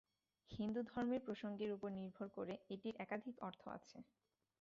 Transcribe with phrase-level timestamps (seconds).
[0.51, 3.97] হিন্দুধর্মের প্রসঙ্গের উপর নির্ভর করে এটির একাধিক অর্থ আছে।